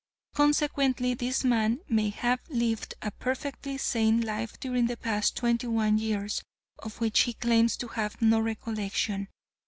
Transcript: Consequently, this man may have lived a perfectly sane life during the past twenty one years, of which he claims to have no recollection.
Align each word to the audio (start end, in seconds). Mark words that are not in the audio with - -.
Consequently, 0.33 1.13
this 1.13 1.43
man 1.43 1.81
may 1.87 2.09
have 2.09 2.39
lived 2.49 2.95
a 3.03 3.11
perfectly 3.11 3.77
sane 3.77 4.19
life 4.19 4.59
during 4.59 4.87
the 4.87 4.97
past 4.97 5.37
twenty 5.37 5.67
one 5.67 5.99
years, 5.99 6.41
of 6.79 6.99
which 6.99 7.19
he 7.19 7.33
claims 7.33 7.77
to 7.77 7.87
have 7.87 8.19
no 8.19 8.39
recollection. 8.39 9.27